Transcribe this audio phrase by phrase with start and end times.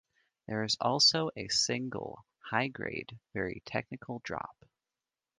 [0.47, 4.65] There is also a single high-grade, very technical drop.